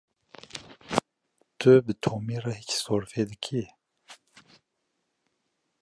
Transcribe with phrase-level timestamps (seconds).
[1.59, 3.63] Tu bi Tomî re hîç sorfê dikî?